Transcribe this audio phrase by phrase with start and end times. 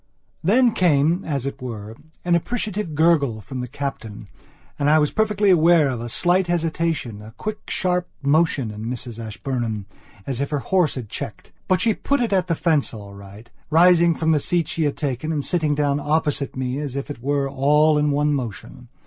[0.43, 1.95] Then came, as it were,
[2.25, 4.29] an appreciative gurgle from the Captain
[4.79, 9.85] and I was perfectly aware of a slight hesitationa quick sharp motion in Mrs Ashburnham,
[10.25, 11.51] as if her horse had checked.
[11.67, 14.97] But she put it at the fence all right, rising from the seat she had
[14.97, 18.87] taken and sitting down opposite me, as it were, all in one motion.